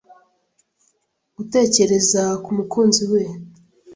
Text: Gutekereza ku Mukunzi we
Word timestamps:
Gutekereza 1.35 2.23
ku 2.43 2.49
Mukunzi 2.57 3.03
we 3.11 3.21